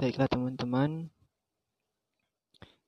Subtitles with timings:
[0.00, 1.12] Baiklah teman-teman,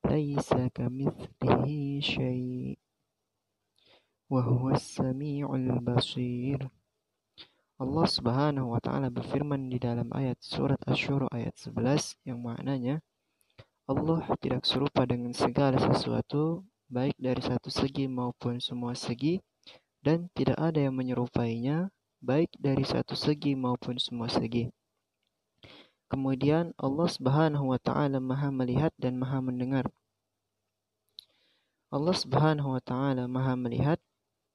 [0.03, 2.83] Laisa kamitslihi syai'
[4.27, 6.67] wa huwas samiul basir.
[7.77, 13.05] Allah Subhanahu wa taala berfirman di dalam ayat surat Asy-Syura ayat 11 yang maknanya
[13.85, 19.45] Allah tidak serupa dengan segala sesuatu baik dari satu segi maupun semua segi
[20.01, 21.93] dan tidak ada yang menyerupainya
[22.25, 24.73] baik dari satu segi maupun semua segi.
[26.09, 29.85] Kemudian Allah Subhanahu wa taala Maha melihat dan Maha mendengar.
[31.93, 34.01] Allah Subhanahu wa taala Maha melihat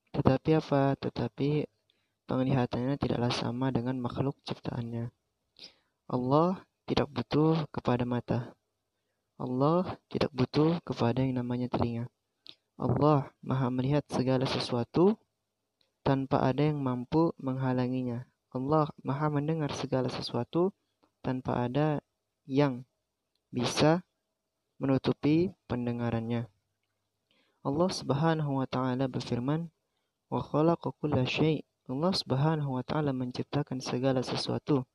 [0.09, 0.97] tetapi apa?
[0.99, 1.69] Tetapi
[2.31, 5.11] penglihatannya tidaklah sama dengan makhluk ciptaannya.
[6.07, 8.55] Allah tidak butuh kepada mata.
[9.35, 12.07] Allah tidak butuh kepada yang namanya telinga.
[12.79, 15.19] Allah maha melihat segala sesuatu
[16.07, 18.23] tanpa ada yang mampu menghalanginya.
[18.55, 20.71] Allah maha mendengar segala sesuatu
[21.19, 21.99] tanpa ada
[22.47, 22.87] yang
[23.51, 24.07] bisa
[24.79, 26.47] menutupi pendengarannya.
[27.67, 29.67] Allah Subhanahu wa taala berfirman,
[30.31, 30.39] "Wa
[30.95, 34.87] kulla syai' Allah Subhanahu wa taala menciptakan segala sesuatu.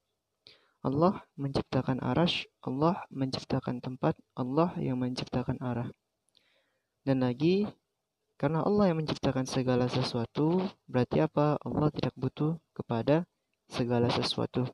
[0.81, 5.91] Allah menciptakan arash, Allah menciptakan tempat, Allah yang menciptakan arah.
[7.05, 7.69] Dan lagi
[8.37, 11.57] karena Allah yang menciptakan segala sesuatu, berarti apa?
[11.65, 13.25] Allah tidak butuh kepada
[13.65, 14.69] segala sesuatu.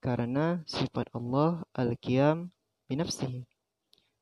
[0.00, 2.48] Karena sifat Allah al-qiyam
[2.88, 3.44] binafsihi.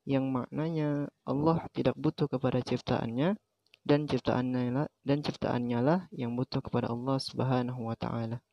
[0.03, 3.39] Yang maknanya Allah tidak butuh kepada ciptaannya,
[3.87, 8.43] dan ciptaannya lah yang butuh kepada Allah Subhanahu wa taala.